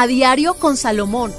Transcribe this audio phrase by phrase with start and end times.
[0.00, 1.30] A diario con Salomón.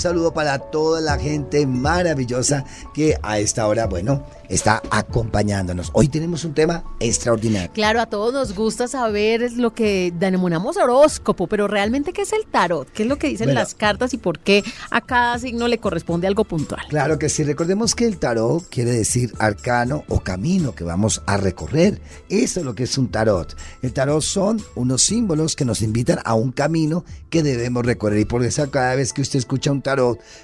[0.00, 2.64] Saludo para toda la gente maravillosa
[2.94, 5.90] que a esta hora, bueno, está acompañándonos.
[5.92, 7.70] Hoy tenemos un tema extraordinario.
[7.72, 12.46] Claro, a todos nos gusta saber lo que denominamos horóscopo, pero realmente ¿qué es el
[12.46, 12.90] tarot?
[12.90, 13.60] ¿Qué es lo que dicen Bueno.
[13.60, 16.82] las cartas y por qué a cada signo le corresponde algo puntual?
[16.88, 21.36] Claro que sí, recordemos que el tarot quiere decir arcano o camino que vamos a
[21.36, 22.00] recorrer.
[22.28, 23.56] Eso es lo que es un tarot.
[23.82, 28.18] El tarot son unos símbolos que nos invitan a un camino que debemos recorrer.
[28.18, 29.89] Y por eso cada vez que usted escucha un tarot,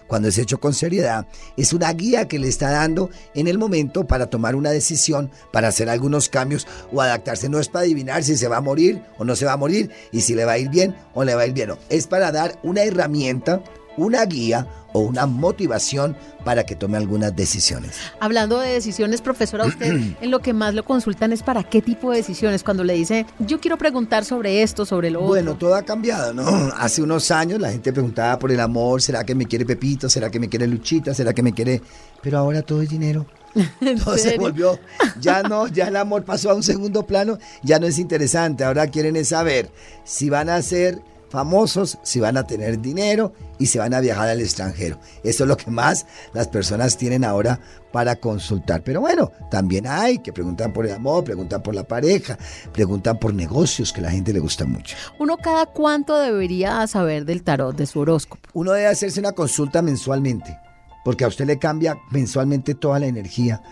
[0.07, 4.07] cuando es hecho con seriedad, es una guía que le está dando en el momento
[4.07, 7.49] para tomar una decisión, para hacer algunos cambios o adaptarse.
[7.49, 9.91] No es para adivinar si se va a morir o no se va a morir
[10.13, 11.69] y si le va a ir bien o le va a ir bien.
[11.69, 13.63] No, es para dar una herramienta,
[13.97, 17.97] una guía o una motivación para que tome algunas decisiones.
[18.21, 22.11] Hablando de decisiones, profesora, usted en lo que más lo consultan es para qué tipo
[22.11, 22.63] de decisiones.
[22.63, 25.69] Cuando le dice, yo quiero preguntar sobre esto, sobre lo Bueno, otro.
[25.69, 26.45] todo ha cambiado, ¿no?
[26.79, 30.09] Hace unos años la gente preguntaba por el amor, ¿será que me quiere Pepito?
[30.09, 31.13] ¿Será que me quiere Luchita?
[31.15, 31.83] ¿Será que me quiere?
[32.23, 33.27] Pero ahora todo es dinero.
[34.05, 34.79] Todo se volvió,
[35.19, 38.65] ya no, ya el amor pasó a un segundo plano, ya no es interesante.
[38.65, 39.71] Ahora quieren es saber
[40.05, 44.29] si van a ser famosos, si van a tener dinero y si van a viajar
[44.29, 44.99] al extranjero.
[45.23, 47.61] Eso es lo que más las personas tienen ahora
[47.93, 48.83] para consultar.
[48.83, 52.39] Pero bueno, también hay que preguntan por el amor, preguntan por la pareja,
[52.73, 54.97] preguntan por negocios que a la gente le gusta mucho.
[55.19, 58.49] Uno cada cuánto debería saber del tarot, de su horóscopo.
[58.53, 60.59] Uno debe hacerse una consulta mensualmente,
[61.05, 63.63] porque a usted le cambia mensualmente toda la energía.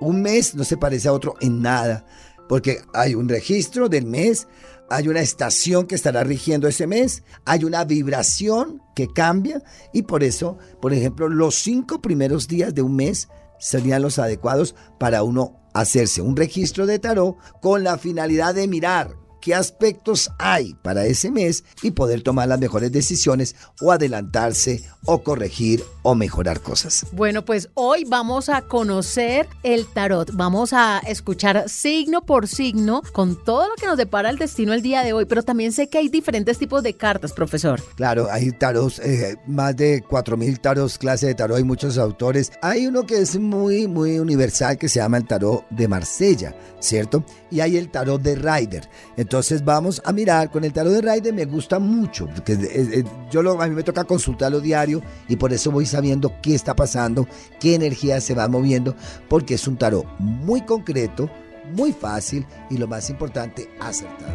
[0.00, 2.06] Un mes no se parece a otro en nada,
[2.48, 4.48] porque hay un registro del mes,
[4.90, 10.22] hay una estación que estará rigiendo ese mes, hay una vibración que cambia y por
[10.24, 15.60] eso, por ejemplo, los cinco primeros días de un mes serían los adecuados para uno
[15.74, 21.30] hacerse un registro de tarot con la finalidad de mirar qué aspectos hay para ese
[21.30, 27.06] mes y poder tomar las mejores decisiones o adelantarse o corregir o mejorar cosas.
[27.12, 30.32] Bueno, pues hoy vamos a conocer el tarot.
[30.34, 34.82] Vamos a escuchar signo por signo con todo lo que nos depara el destino el
[34.82, 35.24] día de hoy.
[35.26, 37.82] Pero también sé que hay diferentes tipos de cartas, profesor.
[37.94, 42.52] Claro, hay tarots, eh, más de 4.000 tarots, clase de tarot, hay muchos autores.
[42.62, 47.24] Hay uno que es muy, muy universal que se llama el tarot de Marsella, ¿cierto?
[47.50, 48.38] Y hay el tarot de.
[48.38, 49.27] Entonces
[49.64, 53.66] vamos a mirar con el tarot de Rider, me gusta mucho, porque yo lo- a
[53.68, 57.26] mí me toca consultarlo diario y por eso voy sabiendo qué está pasando,
[57.60, 58.94] qué energía se va moviendo,
[59.28, 61.28] porque es un tarot muy concreto,
[61.74, 64.32] muy fácil y lo más importante, acertado.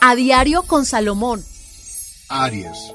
[0.00, 1.44] A diario con Salomón.
[2.28, 2.94] Aries.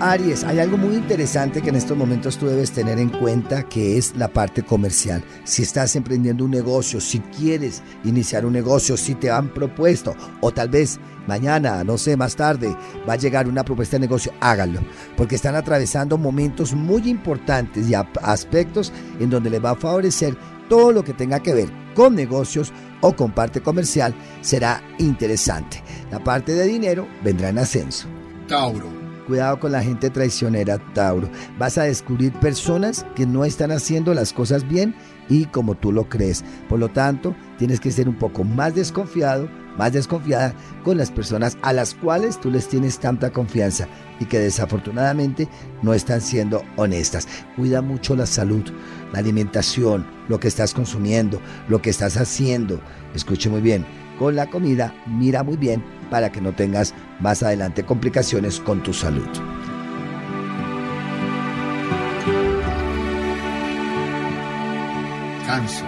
[0.00, 3.98] Aries, hay algo muy interesante que en estos momentos tú debes tener en cuenta que
[3.98, 5.22] es la parte comercial.
[5.44, 10.52] Si estás emprendiendo un negocio, si quieres iniciar un negocio, si te han propuesto o
[10.52, 12.74] tal vez mañana, no sé, más tarde
[13.06, 14.80] va a llegar una propuesta de negocio, háganlo,
[15.18, 20.34] porque están atravesando momentos muy importantes y aspectos en donde les va a favorecer
[20.70, 22.72] todo lo que tenga que ver con negocios
[23.02, 25.82] o con parte comercial será interesante.
[26.10, 28.08] La parte de dinero vendrá en ascenso.
[28.48, 28.99] Tauro.
[29.30, 31.30] Cuidado con la gente traicionera, Tauro.
[31.56, 34.92] Vas a descubrir personas que no están haciendo las cosas bien
[35.28, 36.44] y como tú lo crees.
[36.68, 39.48] Por lo tanto, tienes que ser un poco más desconfiado,
[39.78, 40.52] más desconfiada
[40.82, 43.86] con las personas a las cuales tú les tienes tanta confianza
[44.18, 45.48] y que desafortunadamente
[45.80, 47.28] no están siendo honestas.
[47.54, 48.64] Cuida mucho la salud,
[49.12, 52.80] la alimentación, lo que estás consumiendo, lo que estás haciendo.
[53.14, 53.86] Escuche muy bien,
[54.18, 58.92] con la comida mira muy bien para que no tengas más adelante complicaciones con tu
[58.92, 59.28] salud.
[65.46, 65.86] Cáncer.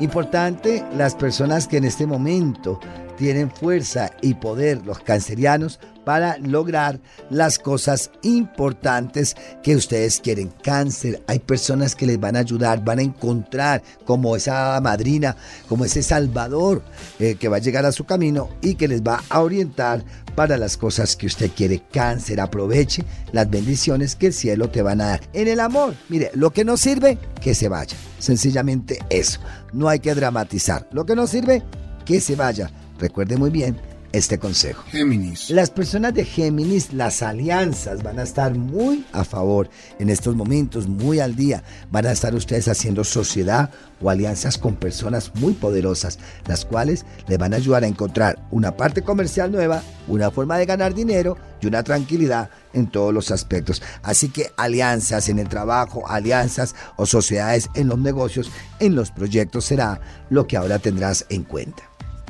[0.00, 2.78] Importante las personas que en este momento
[3.18, 10.50] tienen fuerza y poder, los cancerianos, para lograr las cosas importantes que ustedes quieren.
[10.62, 15.36] Cáncer, hay personas que les van a ayudar, van a encontrar como esa madrina,
[15.68, 16.82] como ese salvador
[17.18, 20.02] eh, que va a llegar a su camino y que les va a orientar
[20.34, 21.82] para las cosas que usted quiere.
[21.92, 25.20] Cáncer, aproveche las bendiciones que el cielo te van a dar.
[25.34, 27.96] En el amor, mire, lo que no sirve, que se vaya.
[28.18, 29.40] Sencillamente eso.
[29.72, 30.88] No hay que dramatizar.
[30.92, 31.62] Lo que no sirve,
[32.06, 32.70] que se vaya.
[32.98, 33.76] Recuerde muy bien
[34.12, 34.82] este consejo.
[34.90, 35.50] Géminis.
[35.50, 39.68] Las personas de Géminis, las alianzas van a estar muy a favor
[39.98, 41.62] en estos momentos, muy al día.
[41.90, 47.38] Van a estar ustedes haciendo sociedad o alianzas con personas muy poderosas, las cuales les
[47.38, 51.66] van a ayudar a encontrar una parte comercial nueva, una forma de ganar dinero y
[51.66, 53.82] una tranquilidad en todos los aspectos.
[54.02, 58.50] Así que alianzas en el trabajo, alianzas o sociedades en los negocios,
[58.80, 60.00] en los proyectos será
[60.30, 61.82] lo que ahora tendrás en cuenta.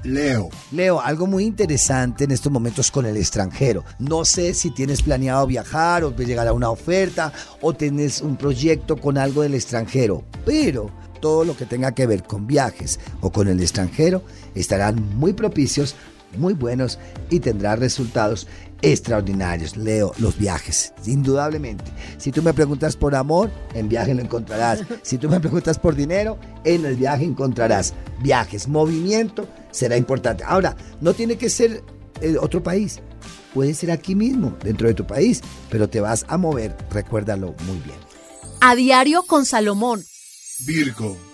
[0.05, 0.49] Leo.
[0.73, 3.85] Leo, algo muy interesante en estos momentos con el extranjero.
[3.99, 8.97] No sé si tienes planeado viajar o llegar a una oferta o tienes un proyecto
[8.97, 10.91] con algo del extranjero, pero
[11.21, 14.23] todo lo que tenga que ver con viajes o con el extranjero
[14.55, 15.97] estarán muy propicios,
[16.37, 16.99] muy buenos
[17.31, 18.47] y tendrán resultados
[18.83, 19.77] extraordinarios.
[19.77, 21.85] Leo, los viajes, indudablemente.
[22.17, 24.81] Si tú me preguntas por amor, en viaje lo encontrarás.
[25.03, 28.69] Si tú me preguntas por dinero, en el viaje encontrarás viajes.
[28.69, 30.45] Movimiento será importante.
[30.45, 31.83] Ahora, no tiene que ser
[32.21, 33.01] eh, otro país.
[33.55, 35.41] Puede ser aquí mismo, dentro de tu país,
[35.71, 37.99] pero te vas a mover, recuérdalo muy bien.
[38.61, 40.05] A diario con Salomón.
[40.67, 41.28] Virgo.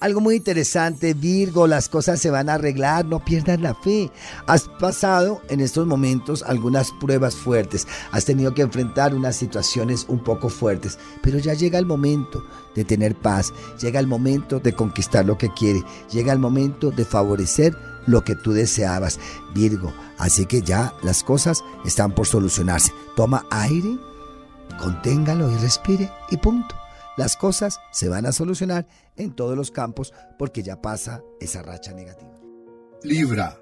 [0.00, 4.12] Algo muy interesante, Virgo, las cosas se van a arreglar, no pierdas la fe.
[4.46, 10.20] Has pasado en estos momentos algunas pruebas fuertes, has tenido que enfrentar unas situaciones un
[10.20, 12.44] poco fuertes, pero ya llega el momento
[12.76, 17.04] de tener paz, llega el momento de conquistar lo que quiere, llega el momento de
[17.04, 19.18] favorecer lo que tú deseabas,
[19.52, 19.92] Virgo.
[20.16, 22.92] Así que ya las cosas están por solucionarse.
[23.16, 23.98] Toma aire,
[24.78, 26.76] conténgalo y respire y punto
[27.18, 28.86] las cosas se van a solucionar
[29.16, 32.38] en todos los campos porque ya pasa esa racha negativa.
[33.02, 33.60] Libra.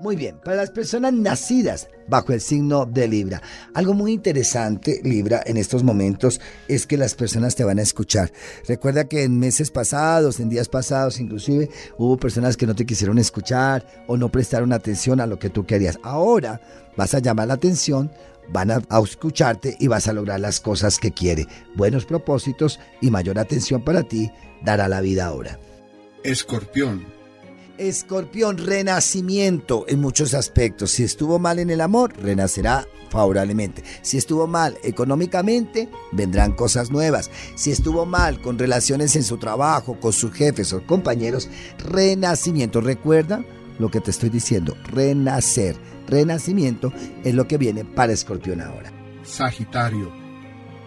[0.00, 3.40] Muy bien, para las personas nacidas bajo el signo de Libra,
[3.72, 8.30] algo muy interesante, Libra, en estos momentos es que las personas te van a escuchar.
[8.66, 13.18] Recuerda que en meses pasados, en días pasados inclusive, hubo personas que no te quisieron
[13.18, 15.98] escuchar o no prestaron atención a lo que tú querías.
[16.02, 16.60] Ahora
[16.96, 18.10] vas a llamar la atención
[18.48, 21.46] van a, escucharte y vas a lograr las cosas que quiere.
[21.74, 24.30] Buenos propósitos y mayor atención para ti
[24.62, 25.58] dará la vida ahora.
[26.22, 27.06] Escorpión.
[27.76, 30.92] Escorpión, renacimiento en muchos aspectos.
[30.92, 33.82] Si estuvo mal en el amor, renacerá favorablemente.
[34.02, 37.30] Si estuvo mal económicamente, vendrán cosas nuevas.
[37.56, 41.48] Si estuvo mal con relaciones en su trabajo, con sus jefes o compañeros,
[41.78, 42.80] renacimiento.
[42.80, 43.44] Recuerda
[43.78, 45.76] lo que te estoy diciendo, renacer
[46.06, 46.92] renacimiento
[47.22, 48.92] es lo que viene para Escorpión ahora.
[49.22, 50.12] Sagitario.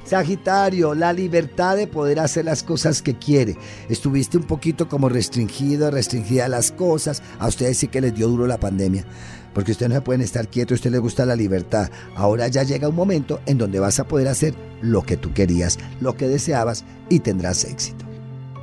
[0.04, 3.58] Sagitario, la libertad de poder hacer las cosas que quiere.
[3.90, 7.22] Estuviste un poquito como restringido, restringida las cosas.
[7.40, 9.06] A ustedes sí que les dio duro la pandemia.
[9.54, 11.90] Porque ustedes no se pueden estar quietos, a usted les gusta la libertad.
[12.16, 15.78] Ahora ya llega un momento en donde vas a poder hacer lo que tú querías,
[16.00, 18.06] lo que deseabas y tendrás éxito.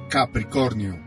[0.08, 1.03] Capricornio.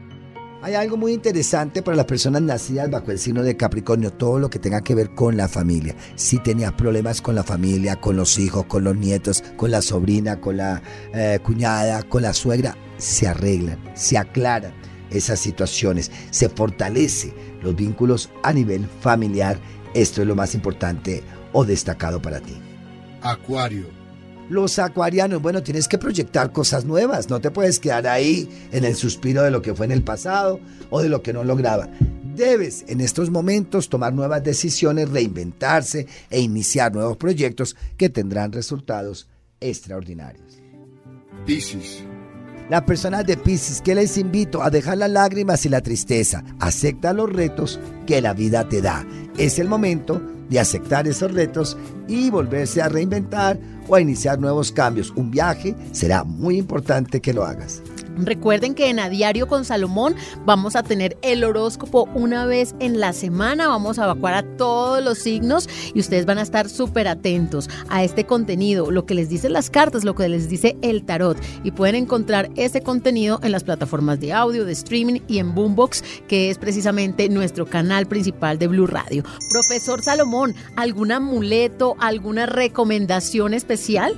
[0.59, 4.49] Hay algo muy interesante para las personas nacidas bajo el signo de Capricornio, todo lo
[4.49, 5.95] que tenga que ver con la familia.
[6.15, 10.41] Si tenías problemas con la familia, con los hijos, con los nietos, con la sobrina,
[10.41, 10.81] con la
[11.13, 14.73] eh, cuñada, con la suegra, se arreglan, se aclaran
[15.11, 19.59] esas situaciones, se fortalece los vínculos a nivel familiar.
[19.93, 22.57] Esto es lo más importante o destacado para ti.
[23.21, 23.96] Acuario.
[24.49, 28.95] Los acuarianos, bueno, tienes que proyectar cosas nuevas, no te puedes quedar ahí en el
[28.95, 30.59] suspiro de lo que fue en el pasado
[30.89, 31.89] o de lo que no lograba.
[32.35, 39.27] Debes en estos momentos tomar nuevas decisiones, reinventarse e iniciar nuevos proyectos que tendrán resultados
[39.59, 40.59] extraordinarios.
[41.45, 42.03] Piscis.
[42.69, 46.43] La persona de Piscis, que les invito a dejar las lágrimas y la tristeza.
[46.59, 49.05] Acepta los retos que la vida te da.
[49.37, 51.77] Es el momento de aceptar esos retos
[52.09, 55.13] y volverse a reinventar o a iniciar nuevos cambios.
[55.15, 57.81] Un viaje será muy importante que lo hagas.
[58.17, 62.99] Recuerden que en A Diario con Salomón vamos a tener el horóscopo una vez en
[62.99, 63.67] la semana.
[63.67, 68.03] Vamos a evacuar a todos los signos y ustedes van a estar súper atentos a
[68.03, 71.37] este contenido, lo que les dicen las cartas, lo que les dice el tarot.
[71.63, 76.03] Y pueden encontrar ese contenido en las plataformas de audio, de streaming y en Boombox,
[76.27, 79.23] que es precisamente nuestro canal principal de Blue Radio.
[79.49, 84.15] Profesor Salomón, ¿algún amuleto, alguna recomendación especial?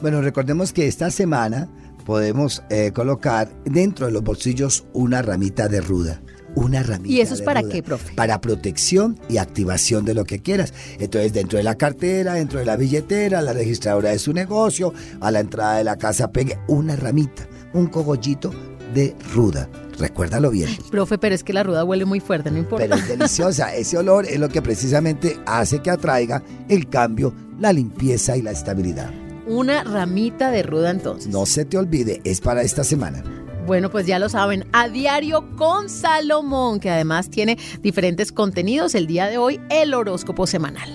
[0.00, 1.68] Bueno, recordemos que esta semana
[2.08, 6.22] podemos eh, colocar dentro de los bolsillos una ramita de ruda.
[6.54, 7.12] Una ramita.
[7.12, 8.14] ¿Y eso es para qué, profe?
[8.14, 10.72] Para protección y activación de lo que quieras.
[10.98, 15.30] Entonces, dentro de la cartera, dentro de la billetera, la registradora de su negocio, a
[15.30, 18.54] la entrada de la casa, pegue una ramita, un cogollito
[18.94, 19.68] de ruda.
[19.98, 20.70] Recuérdalo bien.
[20.90, 22.86] Profe, pero es que la ruda huele muy fuerte, no importa.
[22.88, 23.74] Pero es deliciosa.
[23.76, 28.52] Ese olor es lo que precisamente hace que atraiga el cambio, la limpieza y la
[28.52, 31.32] estabilidad una ramita de ruda entonces.
[31.32, 33.24] No se te olvide, es para esta semana.
[33.66, 38.94] Bueno, pues ya lo saben, a diario con Salomón, que además tiene diferentes contenidos.
[38.94, 40.90] El día de hoy, el horóscopo semanal.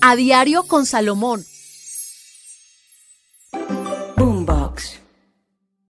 [0.00, 1.44] A diario con Salomón